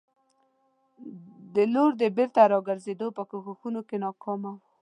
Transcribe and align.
د 1.53 1.55
لور 1.73 1.91
د 2.01 2.03
بېرته 2.17 2.41
راګرزېدو 2.53 3.07
په 3.17 3.23
کوښښونو 3.29 3.81
کې 3.87 3.97
ناکامه 4.05 4.49
وو. 4.53 4.59